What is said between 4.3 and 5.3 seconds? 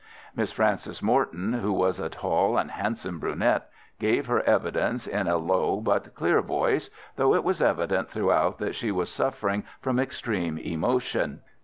evidence in